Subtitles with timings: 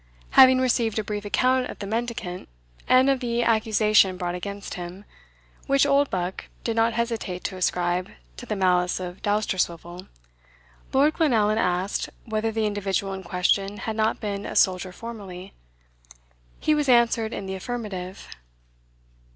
[0.31, 2.49] Having received a brief account of the mendicant,
[2.87, 5.05] and of the accusation brought against him,
[5.67, 10.07] which Oldbuck did not hesitate to ascribe to the malice of Dousterswivel,
[10.91, 15.53] Lord Glenallan asked, whether the individual in question had not been a soldier formerly?
[16.59, 18.27] He was answered in the affirmative.